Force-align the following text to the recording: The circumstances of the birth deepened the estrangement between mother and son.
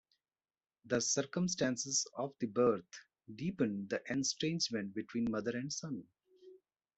The 0.85 0.99
circumstances 0.99 2.07
of 2.17 2.33
the 2.39 2.47
birth 2.47 2.89
deepened 3.35 3.91
the 3.91 4.01
estrangement 4.09 4.95
between 4.95 5.29
mother 5.29 5.55
and 5.55 5.71
son. 5.71 6.05